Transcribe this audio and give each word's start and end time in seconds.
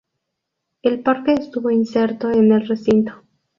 El 0.81 1.01
parque 1.03 1.33
estuvo 1.35 1.69
inserto 1.69 2.31
en 2.31 2.51
el 2.53 2.67
recinto. 2.67 3.21